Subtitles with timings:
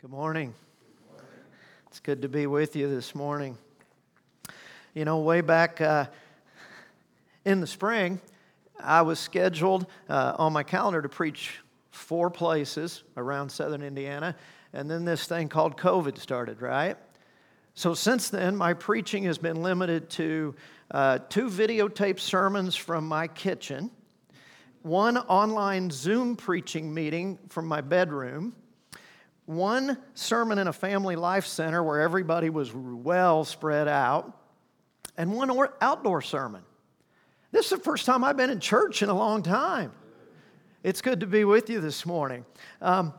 [0.00, 0.54] Good morning.
[1.88, 3.58] It's good to be with you this morning.
[4.94, 6.06] You know, way back uh,
[7.44, 8.18] in the spring,
[8.82, 11.58] I was scheduled uh, on my calendar to preach
[11.90, 14.36] four places around southern Indiana,
[14.72, 16.96] and then this thing called COVID started, right?
[17.74, 20.54] So since then, my preaching has been limited to
[20.92, 23.90] uh, two videotaped sermons from my kitchen,
[24.80, 28.54] one online Zoom preaching meeting from my bedroom
[29.50, 34.32] one sermon in a family life center where everybody was well spread out,
[35.16, 36.62] and one outdoor sermon.
[37.50, 39.90] This is the first time I've been in church in a long time.
[40.84, 42.46] It's good to be with you this morning.
[42.80, 43.12] Um,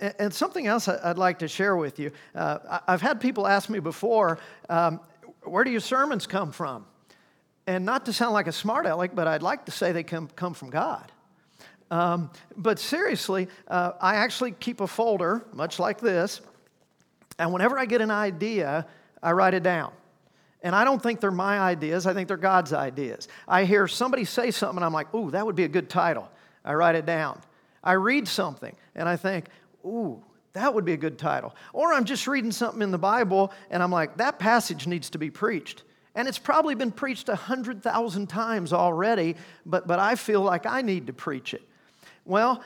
[0.00, 2.10] and something else I'd like to share with you.
[2.34, 4.98] Uh, I've had people ask me before, um,
[5.44, 6.86] where do your sermons come from?
[7.68, 10.26] And not to sound like a smart aleck, but I'd like to say they come,
[10.34, 11.12] come from God.
[11.92, 16.40] Um, but seriously, uh, I actually keep a folder, much like this,
[17.38, 18.86] and whenever I get an idea,
[19.22, 19.92] I write it down.
[20.62, 23.28] And I don't think they're my ideas, I think they're God's ideas.
[23.46, 26.30] I hear somebody say something, and I'm like, ooh, that would be a good title.
[26.64, 27.38] I write it down.
[27.84, 29.48] I read something, and I think,
[29.84, 31.54] ooh, that would be a good title.
[31.74, 35.18] Or I'm just reading something in the Bible, and I'm like, that passage needs to
[35.18, 35.82] be preached.
[36.14, 40.80] And it's probably been preached a 100,000 times already, but, but I feel like I
[40.80, 41.62] need to preach it.
[42.24, 42.62] Well,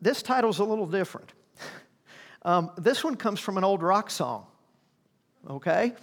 [0.00, 1.32] this title's a little different.
[2.46, 4.44] Um, this one comes from an old rock song,
[5.48, 5.94] okay?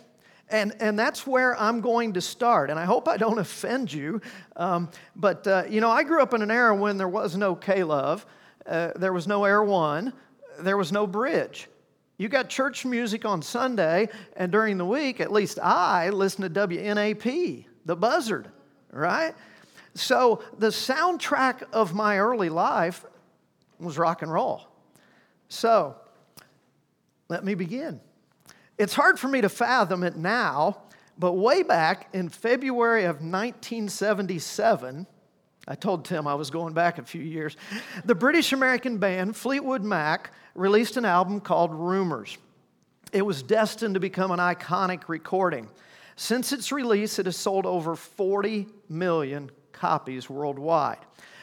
[0.50, 2.72] And, and that's where I'm going to start.
[2.72, 4.22] And I hope I don't offend you.
[4.55, 7.53] Um, but, uh, you know, I grew up in an era when there was no
[7.53, 8.25] K Love,
[8.66, 10.13] uh, there was no Air One,
[10.59, 11.69] there was no bridge.
[12.17, 16.67] You got church music on Sunday, and during the week, at least I listen to
[16.67, 18.47] WNAP, the buzzard,
[18.91, 19.33] right?
[19.94, 23.06] So the soundtrack of my early life
[23.80, 24.67] was rock and roll.
[25.50, 25.95] So
[27.28, 28.00] let me begin.
[28.78, 30.81] It's hard for me to fathom it now,
[31.17, 35.06] but way back in February of 1977,
[35.68, 37.58] I told Tim I was going back a few years,
[38.06, 42.38] the British American band Fleetwood Mac released an album called Rumours.
[43.13, 45.69] It was destined to become an iconic recording.
[46.16, 51.00] Since its release, it has sold over 40 million copies worldwide,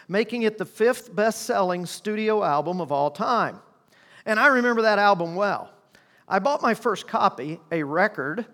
[0.07, 3.59] making it the fifth best selling studio album of all time.
[4.25, 5.73] And I remember that album well.
[6.29, 8.47] I bought my first copy, a record,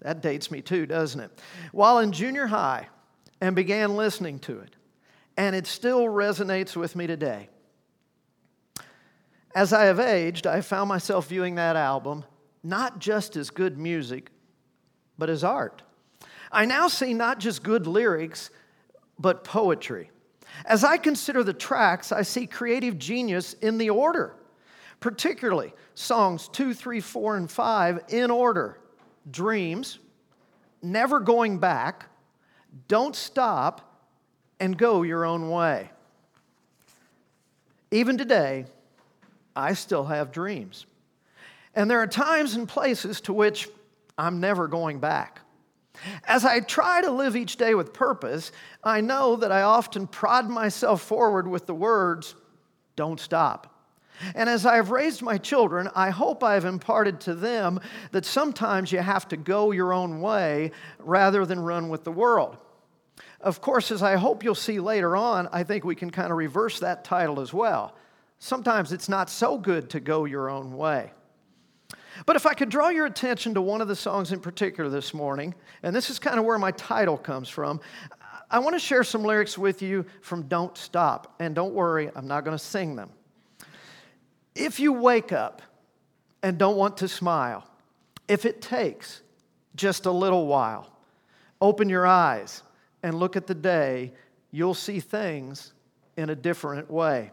[0.00, 1.30] that dates me too, doesn't it?
[1.70, 2.88] While in junior high
[3.40, 4.74] and began listening to it.
[5.36, 7.50] And it still resonates with me today.
[9.54, 12.24] As I have aged, I found myself viewing that album
[12.64, 14.30] not just as good music,
[15.18, 15.82] but as art.
[16.50, 18.50] I now see not just good lyrics,
[19.18, 20.10] but poetry.
[20.64, 24.36] As I consider the tracks, I see creative genius in the order,
[25.00, 28.78] particularly songs two, three, four, and five in order
[29.30, 29.98] Dreams,
[30.82, 32.06] Never Going Back,
[32.88, 34.02] Don't Stop,
[34.60, 35.90] and Go Your Own Way.
[37.90, 38.66] Even today,
[39.56, 40.86] I still have dreams.
[41.74, 43.68] And there are times and places to which
[44.16, 45.40] I'm never going back.
[46.24, 50.48] As I try to live each day with purpose, I know that I often prod
[50.48, 52.34] myself forward with the words,
[52.96, 53.70] don't stop.
[54.34, 57.80] And as I have raised my children, I hope I have imparted to them
[58.12, 62.56] that sometimes you have to go your own way rather than run with the world.
[63.40, 66.38] Of course, as I hope you'll see later on, I think we can kind of
[66.38, 67.94] reverse that title as well.
[68.38, 71.12] Sometimes it's not so good to go your own way.
[72.26, 75.12] But if I could draw your attention to one of the songs in particular this
[75.12, 77.80] morning, and this is kind of where my title comes from,
[78.50, 81.34] I want to share some lyrics with you from Don't Stop.
[81.40, 83.10] And don't worry, I'm not going to sing them.
[84.54, 85.62] If you wake up
[86.42, 87.66] and don't want to smile,
[88.28, 89.22] if it takes
[89.74, 90.90] just a little while,
[91.60, 92.62] open your eyes
[93.02, 94.12] and look at the day,
[94.50, 95.72] you'll see things
[96.16, 97.32] in a different way.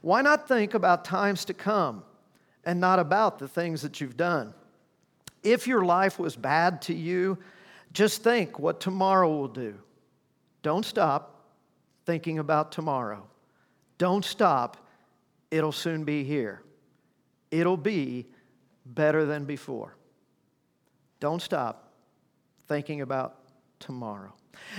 [0.00, 2.04] Why not think about times to come?
[2.66, 4.52] And not about the things that you've done.
[5.42, 7.38] If your life was bad to you,
[7.92, 9.76] just think what tomorrow will do.
[10.62, 11.44] Don't stop
[12.04, 13.24] thinking about tomorrow.
[13.98, 14.76] Don't stop,
[15.50, 16.60] it'll soon be here.
[17.52, 18.26] It'll be
[18.84, 19.96] better than before.
[21.20, 21.92] Don't stop
[22.66, 23.36] thinking about
[23.78, 24.32] tomorrow.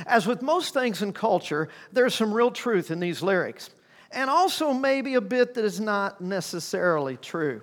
[0.05, 3.69] As with most things in culture, there's some real truth in these lyrics,
[4.11, 7.61] and also maybe a bit that is not necessarily true.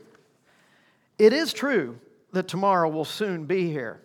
[1.19, 1.99] It is true
[2.33, 4.01] that tomorrow will soon be here.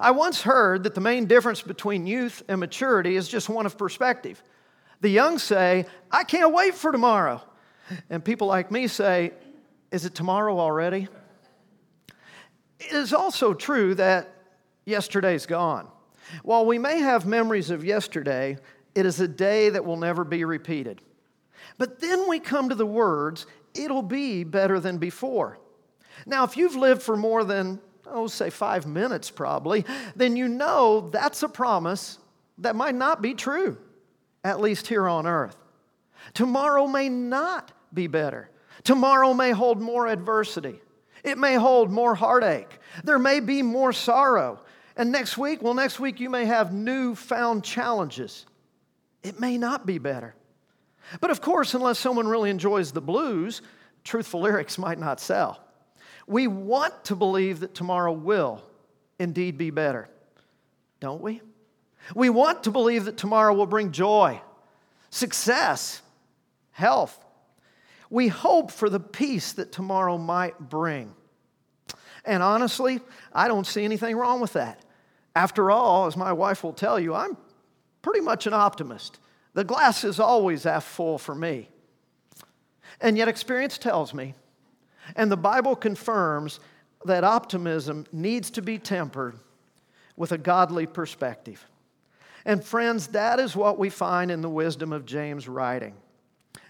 [0.00, 3.76] I once heard that the main difference between youth and maturity is just one of
[3.76, 4.42] perspective.
[5.00, 7.42] The young say, I can't wait for tomorrow.
[8.08, 9.32] And people like me say,
[9.90, 11.08] Is it tomorrow already?
[12.78, 14.32] It is also true that
[14.84, 15.88] yesterday's gone.
[16.42, 18.58] While we may have memories of yesterday,
[18.94, 21.02] it is a day that will never be repeated.
[21.78, 25.58] But then we come to the words, it'll be better than before.
[26.26, 29.84] Now, if you've lived for more than, oh, say five minutes probably,
[30.16, 32.18] then you know that's a promise
[32.58, 33.78] that might not be true,
[34.44, 35.56] at least here on earth.
[36.34, 38.50] Tomorrow may not be better.
[38.84, 40.80] Tomorrow may hold more adversity.
[41.24, 42.78] It may hold more heartache.
[43.04, 44.60] There may be more sorrow.
[44.96, 48.46] And next week, well, next week you may have newfound challenges.
[49.22, 50.34] It may not be better.
[51.20, 53.62] But of course, unless someone really enjoys the blues,
[54.04, 55.60] truthful lyrics might not sell.
[56.26, 58.62] We want to believe that tomorrow will
[59.18, 60.08] indeed be better,
[61.00, 61.40] don't we?
[62.14, 64.40] We want to believe that tomorrow will bring joy,
[65.10, 66.02] success,
[66.72, 67.18] health.
[68.10, 71.14] We hope for the peace that tomorrow might bring.
[72.24, 73.00] And honestly,
[73.32, 74.84] I don't see anything wrong with that.
[75.34, 77.36] After all, as my wife will tell you, I'm
[78.02, 79.18] pretty much an optimist.
[79.54, 81.68] The glass is always half full for me.
[83.00, 84.34] And yet, experience tells me,
[85.16, 86.60] and the Bible confirms,
[87.04, 89.36] that optimism needs to be tempered
[90.16, 91.66] with a godly perspective.
[92.44, 95.94] And, friends, that is what we find in the wisdom of James' writing.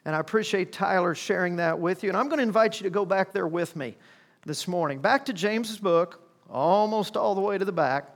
[0.05, 2.11] And I appreciate Tyler sharing that with you.
[2.11, 3.97] And I'm going to invite you to go back there with me
[4.45, 5.01] this morning.
[5.01, 8.11] Back to James's book, almost all the way to the back,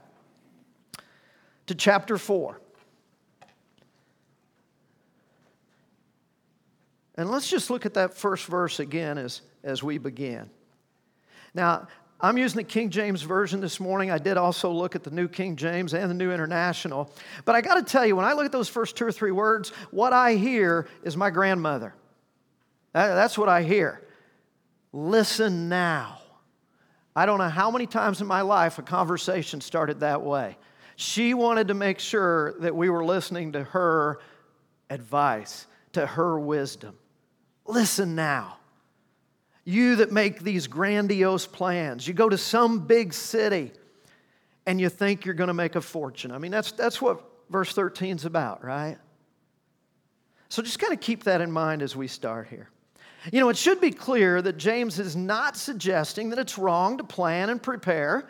[1.67, 2.59] to chapter 4.
[7.15, 10.49] And let's just look at that first verse again as, as we begin.
[11.53, 11.87] Now,
[12.19, 14.09] I'm using the King James Version this morning.
[14.09, 17.11] I did also look at the New King James and the New International.
[17.45, 19.31] But I got to tell you, when I look at those first two or three
[19.31, 21.93] words, what I hear is my grandmother.
[22.93, 24.01] That's what I hear.
[24.91, 26.19] Listen now.
[27.15, 30.57] I don't know how many times in my life a conversation started that way.
[30.95, 34.19] She wanted to make sure that we were listening to her
[34.89, 36.97] advice, to her wisdom.
[37.67, 38.57] Listen now.
[39.67, 43.73] You that make these grandiose plans, you go to some big city
[44.65, 46.31] and you think you're going to make a fortune.
[46.31, 48.97] I mean, that's, that's what verse 13 is about, right?
[50.47, 52.69] So just kind of keep that in mind as we start here.
[53.29, 57.03] You know, it should be clear that James is not suggesting that it's wrong to
[57.03, 58.29] plan and prepare,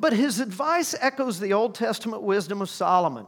[0.00, 3.26] but his advice echoes the Old Testament wisdom of Solomon,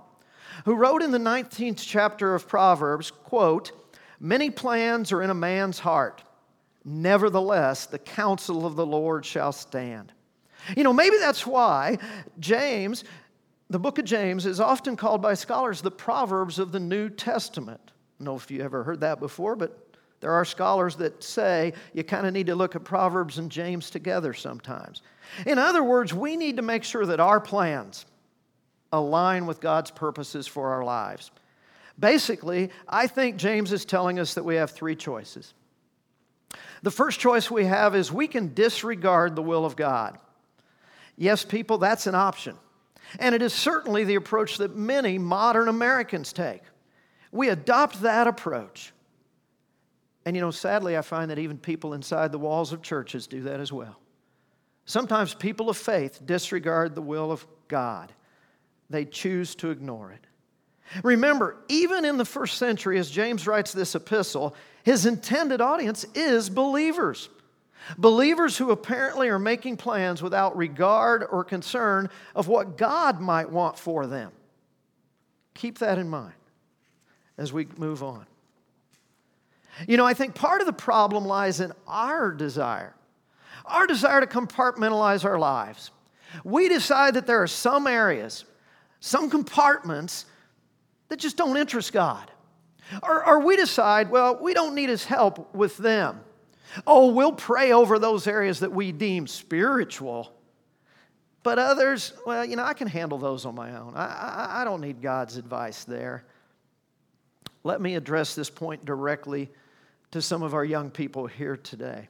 [0.65, 3.73] who wrote in the 19th chapter of Proverbs, quote,
[4.19, 6.23] Many plans are in a man's heart.
[6.89, 10.13] Nevertheless, the counsel of the Lord shall stand.
[10.77, 11.99] You know, maybe that's why
[12.39, 13.03] James,
[13.69, 17.81] the book of James, is often called by scholars the Proverbs of the New Testament.
[17.85, 21.73] I don't know if you ever heard that before, but there are scholars that say
[21.93, 25.03] you kind of need to look at Proverbs and James together sometimes.
[25.45, 28.07] In other words, we need to make sure that our plans
[28.93, 31.33] align with God's purposes for our lives.
[31.99, 35.53] Basically, I think James is telling us that we have three choices.
[36.83, 40.19] The first choice we have is we can disregard the will of God.
[41.17, 42.57] Yes, people, that's an option.
[43.19, 46.63] And it is certainly the approach that many modern Americans take.
[47.33, 48.93] We adopt that approach.
[50.25, 53.43] And you know, sadly, I find that even people inside the walls of churches do
[53.43, 54.01] that as well.
[54.85, 58.13] Sometimes people of faith disregard the will of God,
[58.91, 60.27] they choose to ignore it.
[61.03, 64.55] Remember, even in the first century, as James writes this epistle,
[64.87, 67.29] his intended audience is believers.
[67.99, 73.77] Believers who apparently are making plans without regard or concern of what God might want
[73.77, 74.31] for them.
[75.55, 76.35] Keep that in mind
[77.37, 78.27] as we move on.
[79.89, 82.95] You know, I think part of the problem lies in our desire,
[83.65, 85.91] our desire to compartmentalize our lives.
[86.45, 88.45] We decide that there are some areas,
[89.01, 90.27] some compartments
[91.09, 92.31] that just don't interest God.
[93.03, 96.21] Or, or we decide, well, we don't need his help with them.
[96.87, 100.33] Oh, we'll pray over those areas that we deem spiritual.
[101.43, 103.95] But others, well, you know, I can handle those on my own.
[103.95, 106.25] I, I, I don't need God's advice there.
[107.63, 109.49] Let me address this point directly
[110.13, 112.09] to some of our young people here today.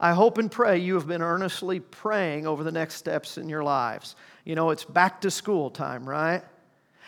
[0.00, 3.62] I hope and pray you have been earnestly praying over the next steps in your
[3.62, 4.16] lives.
[4.44, 6.42] You know, it's back to school time, right?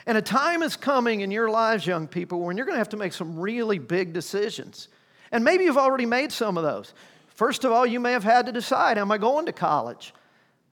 [0.07, 2.91] And a time is coming in your lives, young people, when you're going to have
[2.91, 4.89] to make some really big decisions.
[5.33, 6.95] And maybe you've already made some of those.
[7.29, 10.15] First of all, you may have had to decide Am I going to college?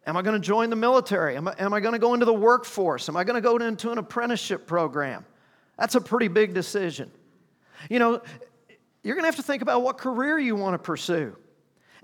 [0.07, 1.37] Am I going to join the military?
[1.37, 3.09] Am I, am I going to go into the workforce?
[3.09, 5.25] Am I going to go into an apprenticeship program?
[5.79, 7.11] That's a pretty big decision.
[7.89, 8.23] You know,
[9.03, 11.37] you're going to have to think about what career you want to pursue.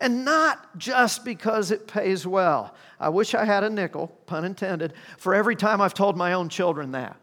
[0.01, 2.75] And not just because it pays well.
[2.99, 6.49] I wish I had a nickel, pun intended, for every time I've told my own
[6.49, 7.17] children that.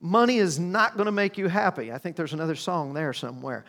[0.00, 1.90] Money is not going to make you happy.
[1.90, 3.64] I think there's another song there somewhere.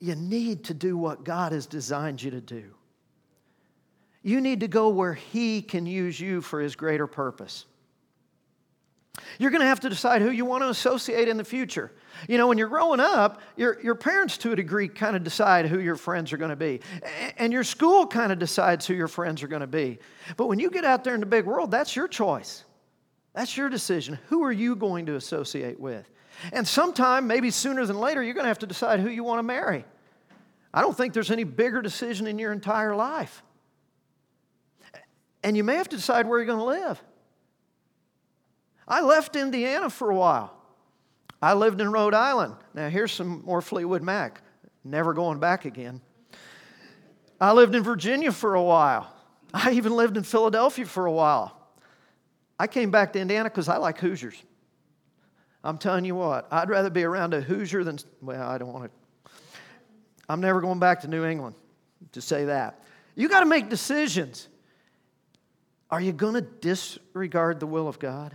[0.00, 2.64] You need to do what God has designed you to do.
[4.22, 7.66] You need to go where He can use you for His greater purpose.
[9.38, 11.92] You're going to have to decide who you want to associate in the future.
[12.28, 15.66] You know, when you're growing up, your, your parents, to a degree, kind of decide
[15.66, 16.80] who your friends are going to be.
[17.36, 19.98] And your school kind of decides who your friends are going to be.
[20.36, 22.64] But when you get out there in the big world, that's your choice.
[23.32, 24.18] That's your decision.
[24.28, 26.10] Who are you going to associate with?
[26.52, 29.38] And sometime, maybe sooner than later, you're going to have to decide who you want
[29.38, 29.84] to marry.
[30.72, 33.42] I don't think there's any bigger decision in your entire life.
[35.42, 37.02] And you may have to decide where you're going to live.
[38.86, 40.56] I left Indiana for a while.
[41.42, 42.54] I lived in Rhode Island.
[42.74, 44.42] Now, here's some more Fleetwood Mac.
[44.84, 46.00] Never going back again.
[47.40, 49.12] I lived in Virginia for a while.
[49.54, 51.56] I even lived in Philadelphia for a while.
[52.58, 54.40] I came back to Indiana because I like Hoosiers.
[55.64, 58.90] I'm telling you what, I'd rather be around a Hoosier than, well, I don't want
[58.90, 59.30] to.
[60.28, 61.56] I'm never going back to New England
[62.12, 62.82] to say that.
[63.14, 64.48] You got to make decisions.
[65.90, 68.34] Are you going to disregard the will of God?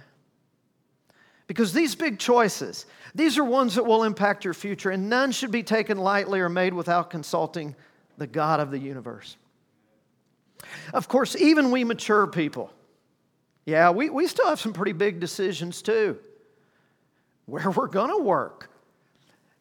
[1.48, 5.52] Because these big choices, these are ones that will impact your future, and none should
[5.52, 7.76] be taken lightly or made without consulting
[8.18, 9.38] the God of the universe.
[10.94, 12.72] Of course, even we mature people,
[13.66, 16.18] yeah, we, we still have some pretty big decisions too.
[17.46, 18.70] Where we're to work.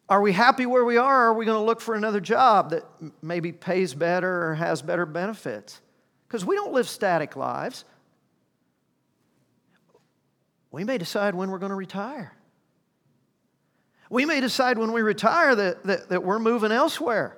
[0.07, 1.27] Are we happy where we are?
[1.27, 2.83] Are we to look for another job that
[3.23, 5.81] maybe pays better or has better benefits?
[6.27, 7.85] Because we don't live static lives.
[10.75, 12.33] We may decide when we're going to retire.
[14.09, 17.37] We may decide when we retire that, that, that we're moving elsewhere.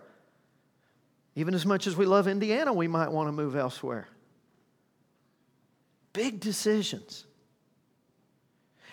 [1.36, 4.08] Even as much as we love Indiana, we might want to move elsewhere.
[6.13, 7.25] Big decisions.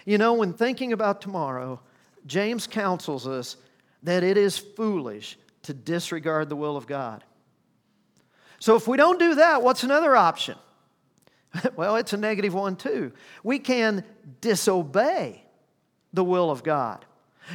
[0.04, 1.80] You know, when thinking about tomorrow,
[2.26, 3.56] James counsels us
[4.02, 7.24] that it is foolish to disregard the will of God.
[8.58, 10.58] So if we don't do that, what's another option?
[11.76, 13.12] well, it's a negative one too.
[13.42, 14.04] We can
[14.40, 15.44] disobey
[16.12, 17.04] the will of God.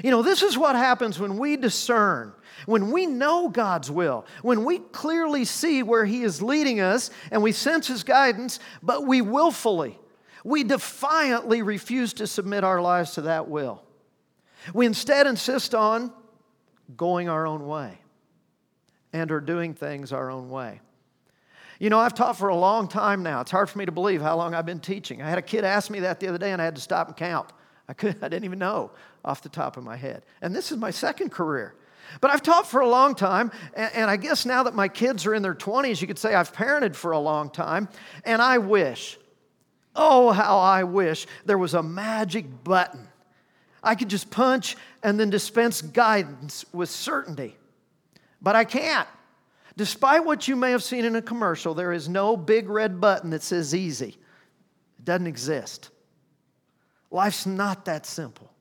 [0.03, 2.34] You know, this is what happens when we discern,
[2.68, 7.41] when we know God's will, when we clearly see where He is leading us and
[7.41, 9.98] we sense His guidance, but we willfully,
[10.44, 13.84] we defiantly refuse to submit our lives to that will.
[14.74, 16.13] We instead insist on
[16.96, 17.98] going our own way
[19.12, 20.82] and are doing things our own way.
[21.79, 23.39] You know, I've taught for a long time now.
[23.39, 25.21] It's hard for me to believe how long I've been teaching.
[25.21, 27.07] I had a kid ask me that the other day, and I had to stop
[27.07, 27.51] and count.
[27.88, 28.91] I, could, I didn't even know
[29.24, 30.24] off the top of my head.
[30.41, 31.74] And this is my second career.
[32.19, 35.25] But I've taught for a long time, and, and I guess now that my kids
[35.25, 37.88] are in their 20s, you could say I've parented for a long time,
[38.25, 39.17] and I wish,
[39.95, 43.07] oh, how I wish there was a magic button.
[43.81, 47.55] I could just punch and then dispense guidance with certainty.
[48.41, 49.07] But I can't.
[49.79, 53.29] Despite what you may have seen in a commercial, there is no big red button
[53.29, 54.17] that says easy.
[54.98, 55.89] It doesn't exist.
[57.12, 58.51] Life's not that simple.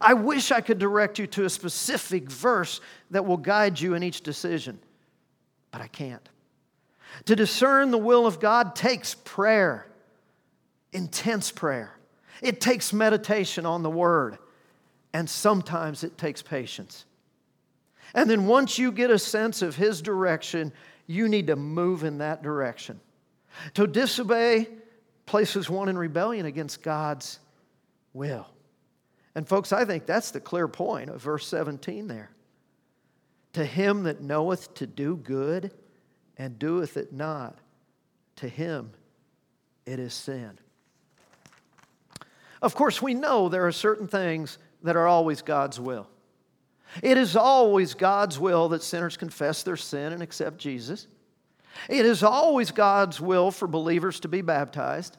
[0.00, 2.80] I wish I could direct you to a specific verse
[3.10, 4.78] that will guide you in each decision,
[5.70, 6.26] but I can't.
[7.26, 9.86] To discern the will of God takes prayer,
[10.94, 11.94] intense prayer.
[12.40, 14.38] It takes meditation on the Word,
[15.12, 17.04] and sometimes it takes patience.
[18.12, 20.72] And then once you get a sense of His direction,
[21.06, 23.00] you need to move in that direction.
[23.74, 24.68] To disobey
[25.26, 27.38] places one in rebellion against God's
[28.12, 28.46] will.
[29.34, 32.30] And, folks, I think that's the clear point of verse 17 there.
[33.54, 35.72] To him that knoweth to do good
[36.36, 37.58] and doeth it not,
[38.36, 38.90] to him
[39.86, 40.58] it is sin.
[42.62, 46.08] Of course, we know there are certain things that are always God's will.
[47.02, 51.06] It is always God's will that sinners confess their sin and accept Jesus.
[51.88, 55.16] It is always God's will for believers to be baptized.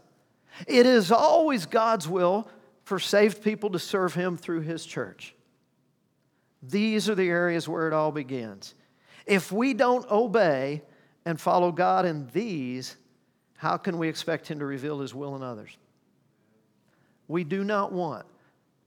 [0.67, 2.47] It is always God's will
[2.83, 5.35] for saved people to serve Him through His church.
[6.63, 8.73] These are the areas where it all begins.
[9.25, 10.81] If we don't obey
[11.25, 12.95] and follow God in these,
[13.57, 15.77] how can we expect Him to reveal His will in others?
[17.27, 18.25] We do not want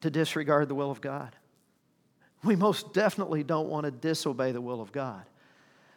[0.01, 1.35] to disregard the will of God
[2.45, 5.23] we most definitely don't want to disobey the will of God.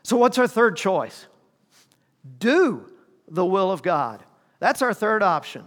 [0.03, 1.27] So, what's our third choice?
[2.39, 2.91] Do
[3.27, 4.23] the will of God.
[4.59, 5.65] That's our third option.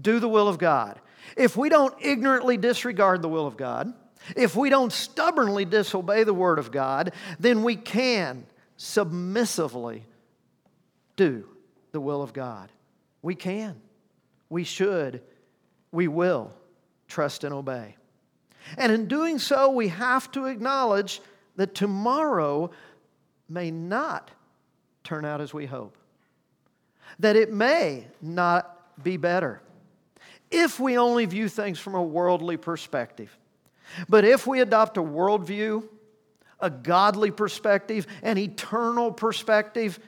[0.00, 1.00] Do the will of God.
[1.36, 3.92] If we don't ignorantly disregard the will of God,
[4.36, 10.04] if we don't stubbornly disobey the Word of God, then we can submissively
[11.16, 11.46] do
[11.92, 12.70] the will of God.
[13.22, 13.80] We can,
[14.48, 15.22] we should,
[15.92, 16.52] we will
[17.08, 17.96] trust and obey.
[18.76, 21.20] And in doing so, we have to acknowledge
[21.56, 22.70] that tomorrow
[23.48, 24.30] may not
[25.02, 25.96] turn out as we hope,
[27.18, 29.60] that it may not be better
[30.50, 33.36] if we only view things from a worldly perspective.
[34.08, 35.86] But if we adopt a worldview,
[36.60, 39.98] a godly perspective, an eternal perspective,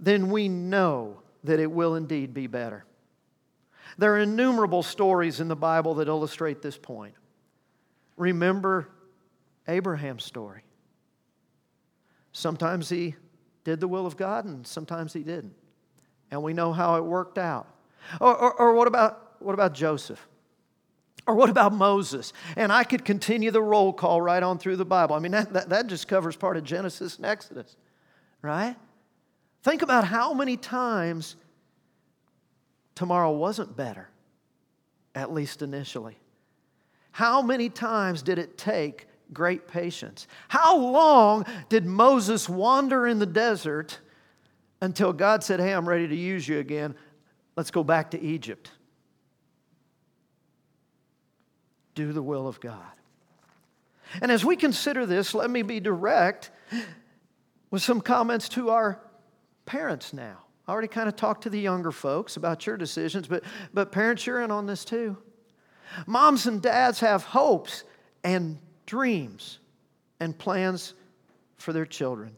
[0.00, 2.84] then we know that it will indeed be better.
[3.98, 7.14] There are innumerable stories in the Bible that illustrate this point.
[8.16, 8.88] Remember
[9.68, 10.62] Abraham's story.
[12.32, 13.14] Sometimes he
[13.64, 15.54] did the will of God, and sometimes he didn't.
[16.30, 17.66] And we know how it worked out.
[18.20, 20.26] Or, or, or what, about, what about Joseph?
[21.26, 22.32] Or what about Moses?
[22.56, 25.16] And I could continue the roll call right on through the Bible.
[25.16, 27.76] I mean, that, that, that just covers part of Genesis and Exodus,
[28.42, 28.76] right?
[29.62, 31.34] Think about how many times
[32.94, 34.08] tomorrow wasn't better,
[35.14, 36.16] at least initially.
[37.16, 40.26] How many times did it take great patience?
[40.48, 44.00] How long did Moses wander in the desert
[44.82, 46.94] until God said, Hey, I'm ready to use you again?
[47.56, 48.70] Let's go back to Egypt.
[51.94, 52.82] Do the will of God.
[54.20, 56.50] And as we consider this, let me be direct
[57.70, 59.00] with some comments to our
[59.64, 60.36] parents now.
[60.68, 63.42] I already kind of talked to the younger folks about your decisions, but,
[63.72, 65.16] but parents, you're in on this too.
[66.06, 67.84] Moms and dads have hopes
[68.24, 69.58] and dreams
[70.20, 70.94] and plans
[71.56, 72.34] for their children.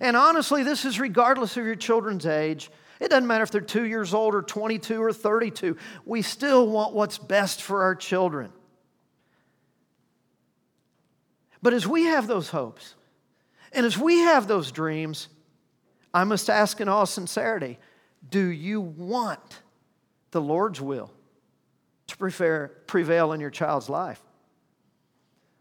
[0.00, 2.70] And honestly, this is regardless of your children's age.
[3.00, 5.76] It doesn't matter if they're two years old or 22 or 32.
[6.04, 8.52] We still want what's best for our children.
[11.62, 12.94] But as we have those hopes,
[13.72, 15.28] and as we have those dreams,
[16.12, 17.78] I must ask in all sincerity
[18.28, 19.62] do you want
[20.30, 21.10] the Lord's will
[22.10, 24.20] to prevail in your child's life?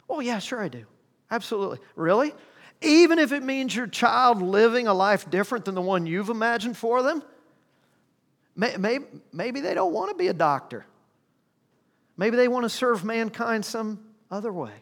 [0.09, 0.85] Oh, yeah, sure I do.
[1.31, 1.79] Absolutely.
[1.95, 2.33] Really?
[2.81, 6.77] Even if it means your child living a life different than the one you've imagined
[6.77, 7.23] for them?
[8.55, 10.85] Maybe, maybe they don't want to be a doctor.
[12.17, 14.73] Maybe they want to serve mankind some other way.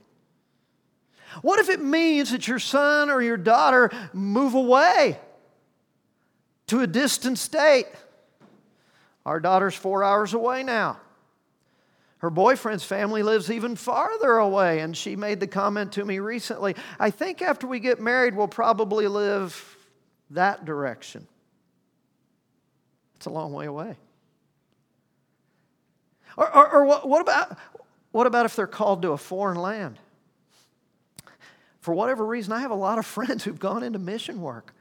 [1.41, 5.19] What if it means that your son or your daughter move away
[6.67, 7.87] to a distant state.
[9.25, 10.99] Our daughter's four hours away now.
[12.19, 16.75] Her boyfriend's family lives even farther away, and she made the comment to me recently
[16.99, 19.77] I think after we get married, we'll probably live
[20.31, 21.27] that direction.
[23.17, 23.95] It's a long way away.
[26.37, 27.57] Or, or, or what, what, about,
[28.11, 29.97] what about if they're called to a foreign land?
[31.81, 34.73] For whatever reason, I have a lot of friends who've gone into mission work.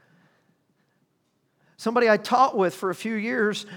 [1.77, 3.67] Somebody I taught with for a few years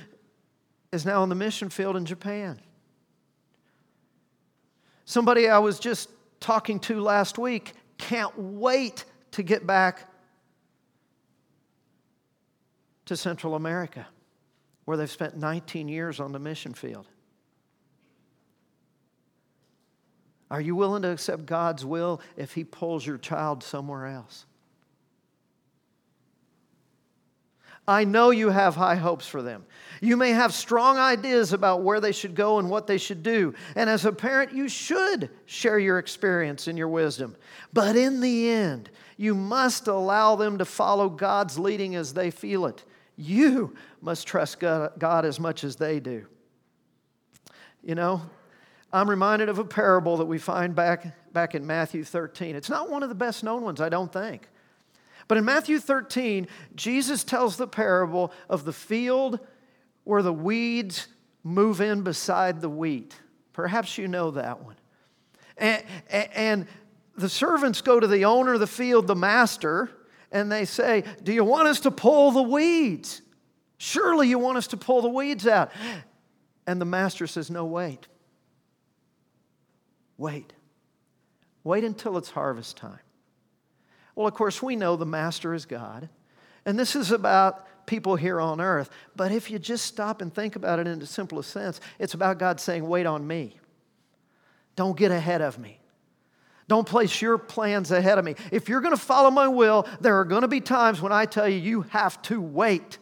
[0.90, 2.60] is now in the mission field in Japan.
[5.10, 10.08] Somebody I was just talking to last week can't wait to get back
[13.06, 14.06] to Central America,
[14.84, 17.08] where they've spent 19 years on the mission field.
[20.48, 24.46] Are you willing to accept God's will if He pulls your child somewhere else?
[27.90, 29.66] I know you have high hopes for them.
[30.00, 33.52] You may have strong ideas about where they should go and what they should do.
[33.74, 37.36] And as a parent, you should share your experience and your wisdom.
[37.72, 42.66] But in the end, you must allow them to follow God's leading as they feel
[42.66, 42.84] it.
[43.16, 46.26] You must trust God, as much as they do.
[47.82, 48.22] You know,
[48.92, 52.54] I'm reminded of a parable that we find back, back in Matthew 13.
[52.54, 54.48] It's not one of the best known ones, I don't think.
[55.30, 59.38] But in Matthew 13, Jesus tells the parable of the field
[60.02, 61.06] where the weeds
[61.44, 63.14] move in beside the wheat.
[63.52, 64.74] Perhaps you know that one.
[65.56, 66.66] And, and
[67.16, 69.92] the servants go to the owner of the field, the master,
[70.32, 73.22] and they say, Do you want us to pull the weeds?
[73.78, 75.70] Surely you want us to pull the weeds out.
[76.66, 78.08] And the master says, No, wait.
[80.18, 80.52] Wait.
[81.62, 82.98] Wait until it's harvest time.
[84.14, 86.08] Well, of course, we know the Master is God.
[86.66, 88.90] And this is about people here on earth.
[89.16, 92.38] But if you just stop and think about it in the simplest sense, it's about
[92.38, 93.56] God saying, Wait on me.
[94.76, 95.80] Don't get ahead of me.
[96.68, 98.36] Don't place your plans ahead of me.
[98.52, 101.26] If you're going to follow my will, there are going to be times when I
[101.26, 102.98] tell you, you have to wait.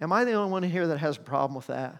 [0.00, 1.96] Am I the only one here that has a problem with that?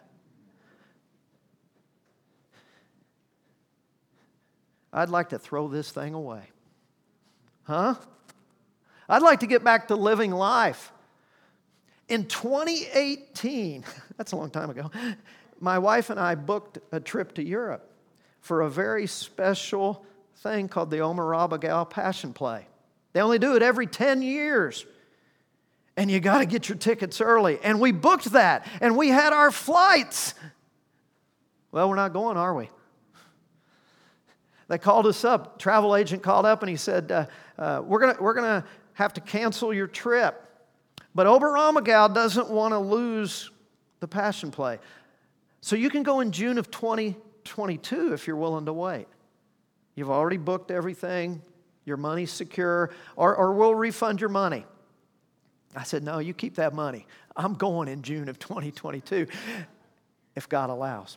[4.92, 6.44] I'd like to throw this thing away.
[7.68, 7.96] Huh?
[9.10, 10.90] I'd like to get back to living life.
[12.08, 13.84] In 2018,
[14.16, 14.90] that's a long time ago,
[15.60, 17.92] my wife and I booked a trip to Europe
[18.40, 22.66] for a very special thing called the Oberammergau Passion Play.
[23.12, 24.86] They only do it every 10 years.
[25.94, 27.58] And you got to get your tickets early.
[27.62, 30.32] And we booked that, and we had our flights.
[31.70, 32.70] Well, we're not going, are we?
[34.68, 35.58] They called us up.
[35.58, 37.26] Travel agent called up and he said, uh,
[37.58, 40.44] uh, "We're gonna we're gonna have to cancel your trip."
[41.14, 43.50] But Oberammergau doesn't want to lose
[44.00, 44.78] the Passion Play,
[45.60, 49.08] so you can go in June of 2022 if you're willing to wait.
[49.94, 51.42] You've already booked everything.
[51.84, 54.64] Your money's secure, or, or we'll refund your money.
[55.74, 57.06] I said, No, you keep that money.
[57.34, 59.26] I'm going in June of 2022
[60.36, 61.16] if God allows.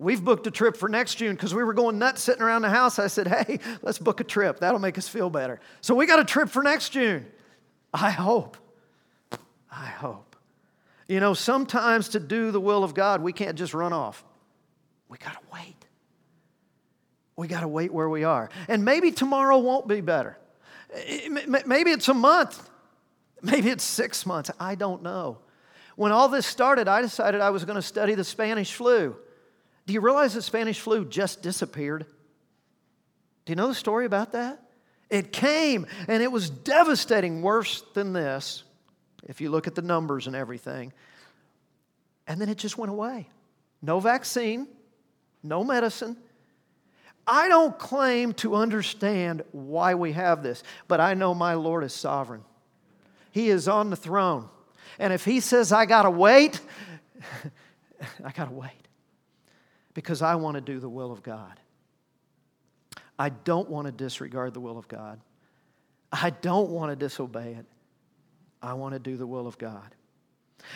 [0.00, 2.70] We've booked a trip for next June because we were going nuts sitting around the
[2.70, 2.98] house.
[2.98, 4.60] I said, hey, let's book a trip.
[4.60, 5.60] That'll make us feel better.
[5.82, 7.26] So we got a trip for next June.
[7.92, 8.56] I hope.
[9.70, 10.36] I hope.
[11.06, 14.24] You know, sometimes to do the will of God, we can't just run off.
[15.10, 15.84] We got to wait.
[17.36, 18.48] We got to wait where we are.
[18.68, 20.38] And maybe tomorrow won't be better.
[21.66, 22.70] Maybe it's a month.
[23.42, 24.50] Maybe it's six months.
[24.58, 25.40] I don't know.
[25.96, 29.14] When all this started, I decided I was going to study the Spanish flu.
[29.86, 32.06] Do you realize the Spanish flu just disappeared?
[33.44, 34.62] Do you know the story about that?
[35.08, 38.62] It came and it was devastating, worse than this,
[39.24, 40.92] if you look at the numbers and everything.
[42.26, 43.28] And then it just went away.
[43.82, 44.68] No vaccine,
[45.42, 46.16] no medicine.
[47.26, 51.92] I don't claim to understand why we have this, but I know my Lord is
[51.92, 52.42] sovereign.
[53.32, 54.48] He is on the throne.
[54.98, 56.60] And if He says, I got to wait,
[58.24, 58.70] I got to wait
[60.00, 61.60] because I want to do the will of God.
[63.18, 65.20] I don't want to disregard the will of God.
[66.10, 67.66] I don't want to disobey it.
[68.62, 69.94] I want to do the will of God.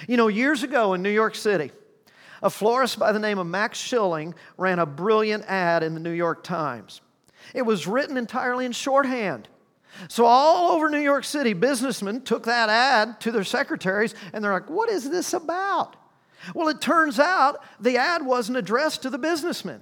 [0.07, 1.71] You know, years ago in New York City,
[2.43, 6.11] a florist by the name of Max Schling ran a brilliant ad in the New
[6.11, 7.01] York Times.
[7.55, 9.49] It was written entirely in shorthand.
[10.09, 14.53] So, all over New York City, businessmen took that ad to their secretaries and they're
[14.53, 15.97] like, What is this about?
[16.54, 19.80] Well, it turns out the ad wasn't addressed to the businessmen.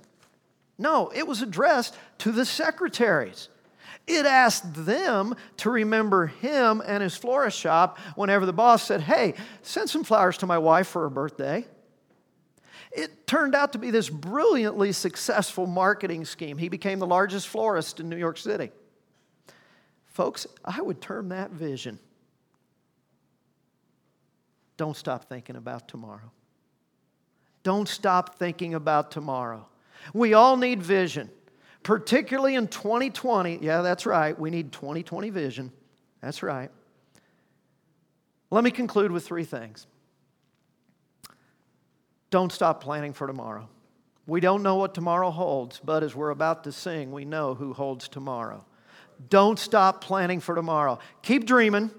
[0.78, 3.48] No, it was addressed to the secretaries.
[4.06, 9.34] It asked them to remember him and his florist shop whenever the boss said, Hey,
[9.62, 11.66] send some flowers to my wife for her birthday.
[12.90, 16.58] It turned out to be this brilliantly successful marketing scheme.
[16.58, 18.70] He became the largest florist in New York City.
[20.06, 21.98] Folks, I would term that vision.
[24.76, 26.30] Don't stop thinking about tomorrow.
[27.62, 29.66] Don't stop thinking about tomorrow.
[30.12, 31.30] We all need vision,
[31.82, 33.58] particularly in 2020.
[33.62, 34.38] Yeah, that's right.
[34.38, 35.72] We need 2020 vision.
[36.20, 36.70] That's right.
[38.50, 39.86] Let me conclude with three things.
[42.30, 43.68] Don't stop planning for tomorrow.
[44.26, 47.72] We don't know what tomorrow holds, but as we're about to sing, we know who
[47.72, 48.64] holds tomorrow.
[49.28, 50.98] Don't stop planning for tomorrow.
[51.22, 51.90] Keep dreaming.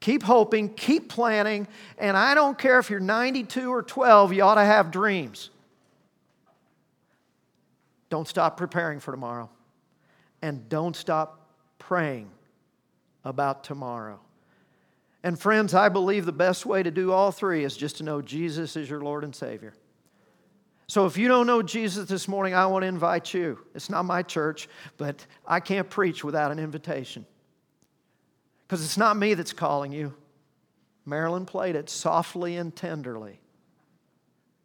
[0.00, 1.66] Keep hoping, keep planning,
[1.98, 5.50] and I don't care if you're 92 or 12, you ought to have dreams.
[8.10, 9.50] Don't stop preparing for tomorrow.
[10.40, 12.30] And don't stop praying
[13.24, 14.20] about tomorrow.
[15.24, 18.22] And friends, I believe the best way to do all three is just to know
[18.22, 19.74] Jesus is your Lord and Savior.
[20.86, 23.58] So if you don't know Jesus this morning, I want to invite you.
[23.74, 27.26] It's not my church, but I can't preach without an invitation.
[28.68, 30.14] Because it's not me that's calling you.
[31.06, 33.40] Marilyn played it softly and tenderly.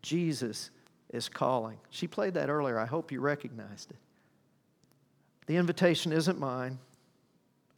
[0.01, 0.71] Jesus
[1.13, 1.77] is calling.
[1.89, 2.77] She played that earlier.
[2.77, 3.97] I hope you recognized it.
[5.47, 6.79] The invitation isn't mine,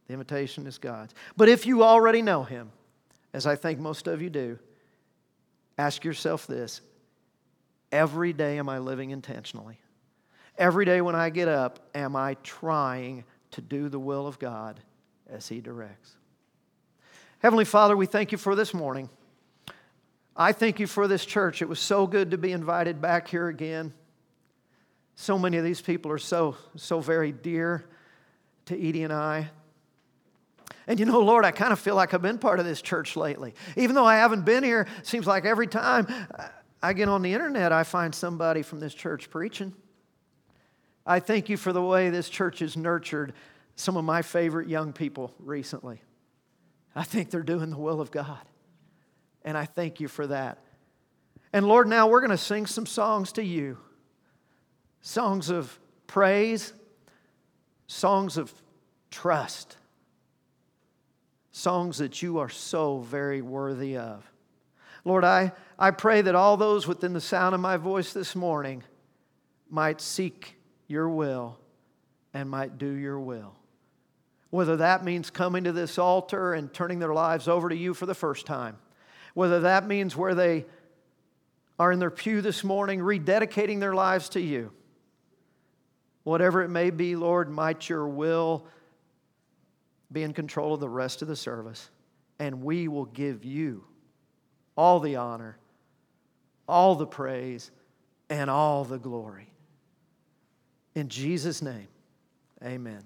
[0.08, 1.14] the invitation is God's.
[1.36, 2.70] But if you already know Him,
[3.32, 4.58] as I think most of you do,
[5.78, 6.80] ask yourself this
[7.92, 9.78] Every day, am I living intentionally?
[10.58, 14.80] Every day when I get up, am I trying to do the will of God
[15.30, 16.16] as He directs?
[17.40, 19.10] Heavenly Father, we thank you for this morning.
[20.36, 21.62] I thank you for this church.
[21.62, 23.92] It was so good to be invited back here again.
[25.14, 27.84] So many of these people are so, so very dear
[28.66, 29.48] to Edie and I.
[30.86, 33.16] And you know, Lord, I kind of feel like I've been part of this church
[33.16, 33.54] lately.
[33.76, 36.06] Even though I haven't been here, it seems like every time
[36.82, 39.74] I get on the internet, I find somebody from this church preaching.
[41.06, 43.32] I thank you for the way this church is nurtured
[43.76, 46.02] some of my favorite young people recently.
[46.94, 48.40] I think they're doing the will of God.
[49.44, 50.58] And I thank you for that.
[51.52, 53.78] And Lord, now we're going to sing some songs to you
[55.02, 56.72] songs of praise,
[57.86, 58.52] songs of
[59.10, 59.76] trust,
[61.52, 64.28] songs that you are so very worthy of.
[65.04, 68.82] Lord, I, I pray that all those within the sound of my voice this morning
[69.70, 70.56] might seek
[70.88, 71.56] your will
[72.34, 73.54] and might do your will.
[74.56, 78.06] Whether that means coming to this altar and turning their lives over to you for
[78.06, 78.78] the first time,
[79.34, 80.64] whether that means where they
[81.78, 84.72] are in their pew this morning rededicating their lives to you.
[86.24, 88.64] Whatever it may be, Lord, might your will
[90.10, 91.90] be in control of the rest of the service,
[92.38, 93.84] and we will give you
[94.74, 95.58] all the honor,
[96.66, 97.70] all the praise,
[98.30, 99.52] and all the glory.
[100.94, 101.88] In Jesus' name,
[102.64, 103.02] amen.